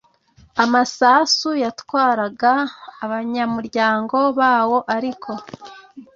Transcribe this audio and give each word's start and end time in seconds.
amasasu 0.63 1.49
yatwaraga 1.63 2.51
abanyamuryango 3.05 4.17
bawo 4.39 4.77
ariko 4.95 5.31